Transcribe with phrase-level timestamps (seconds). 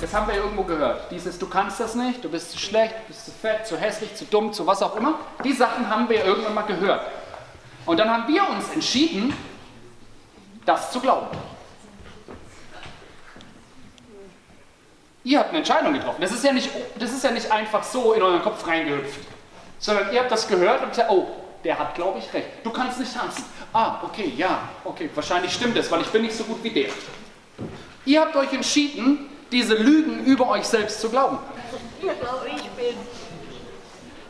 [0.00, 1.10] das haben wir irgendwo gehört.
[1.10, 4.14] Dieses, du kannst das nicht, du bist zu schlecht, du bist zu fett, zu hässlich,
[4.14, 5.18] zu dumm, zu was auch immer.
[5.44, 7.02] Die Sachen haben wir irgendwann mal gehört.
[7.86, 9.34] Und dann haben wir uns entschieden,
[10.64, 11.28] das zu glauben.
[15.24, 16.20] Ihr habt eine Entscheidung getroffen.
[16.20, 19.20] Das ist ja nicht, das ist ja nicht einfach so in euren Kopf reingehüpft,
[19.78, 21.28] sondern ihr habt das gehört und gesagt, oh,
[21.64, 22.48] der hat, glaube ich, recht.
[22.62, 23.44] Du kannst nicht tanzen.
[23.72, 26.88] Ah, okay, ja, okay, wahrscheinlich stimmt es, weil ich bin nicht so gut wie der.
[28.04, 31.38] Ihr habt euch entschieden, diese Lügen über euch selbst zu glauben.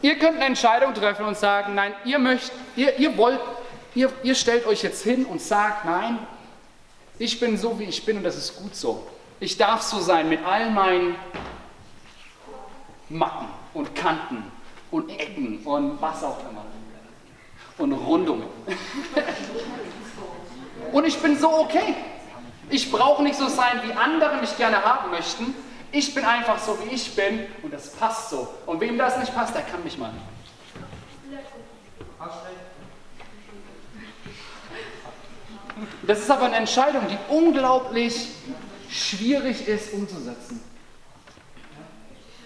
[0.00, 3.40] Ihr könnt eine Entscheidung treffen und sagen, nein, ihr möchtet, ihr, ihr wollt,
[3.94, 6.18] ihr, ihr stellt euch jetzt hin und sagt, nein,
[7.18, 9.06] ich bin so, wie ich bin und das ist gut so.
[9.40, 11.16] Ich darf so sein mit all meinen
[13.08, 14.44] Macken und Kanten
[14.90, 16.64] und Ecken und was auch immer.
[17.78, 18.46] Und Rundungen.
[20.92, 21.94] und ich bin so okay.
[22.70, 25.54] Ich brauche nicht so sein, wie andere mich gerne haben möchten.
[25.90, 28.52] Ich bin einfach so, wie ich bin und das passt so.
[28.66, 30.12] Und wem das nicht passt, der kann mich mal.
[36.02, 38.28] Das ist aber eine Entscheidung, die unglaublich
[38.90, 40.62] schwierig ist umzusetzen.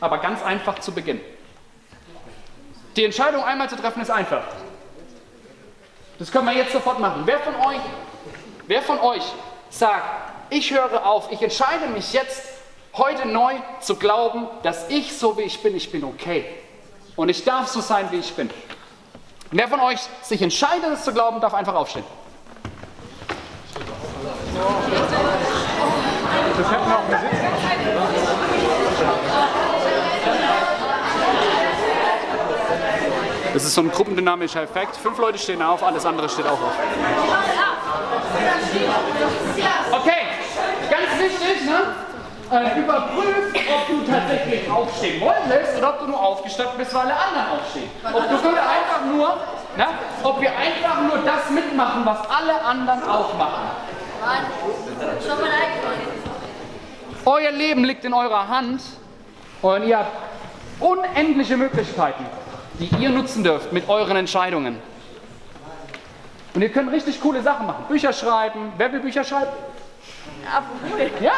[0.01, 1.21] Aber ganz einfach zu Beginn.
[2.97, 4.45] Die Entscheidung einmal zu treffen ist einfach.
[6.19, 7.23] Das können wir jetzt sofort machen.
[7.25, 7.81] Wer von euch,
[8.67, 9.23] wer von euch
[9.73, 10.05] sagt,
[10.51, 12.43] ich höre auf, ich entscheide mich jetzt
[12.95, 16.45] heute neu zu glauben, dass ich so wie ich bin, ich bin okay.
[17.17, 18.51] Und ich darf so sein, wie ich bin.
[19.51, 22.05] Wer von euch sich entscheidet, es zu glauben, darf einfach aufstehen.
[26.57, 27.53] Das hätten wir auch besitzen.
[33.53, 34.97] Das ist so ein gruppendynamischer Effekt.
[34.97, 36.73] Fünf Leute stehen auf, alles andere steht auch auf.
[39.93, 40.23] Okay,
[40.91, 41.95] ganz wichtig, ne?
[42.53, 47.15] Äh, überprüf, ob du tatsächlich aufstehen wolltest oder ob du nur aufgestanden bist, weil alle
[47.15, 47.91] anderen aufstehen.
[48.05, 49.29] Ob du einfach nur,
[49.77, 49.87] ne?
[50.23, 53.71] ob wir einfach nur das mitmachen, was alle anderen auch machen.
[57.25, 58.83] Euer Leben liegt in eurer Hand
[59.63, 60.13] und ihr habt
[60.79, 62.27] unendliche Möglichkeiten,
[62.79, 64.79] die ihr nutzen dürft mit euren Entscheidungen.
[66.55, 67.85] Und ihr könnt richtig coole Sachen machen.
[67.89, 68.73] Bücher schreiben.
[68.77, 69.51] Wer will Bücher schreiben?
[71.21, 71.33] Ja.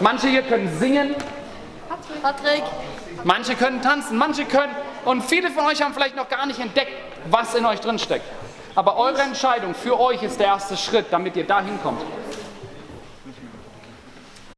[0.00, 1.14] Manche hier können singen,
[2.22, 2.62] Patrick.
[3.24, 4.74] manche können tanzen, manche können.
[5.04, 6.92] Und viele von euch haben vielleicht noch gar nicht entdeckt,
[7.30, 8.24] was in euch drin steckt.
[8.74, 12.02] Aber eure Entscheidung für euch ist der erste Schritt, damit ihr dahin kommt.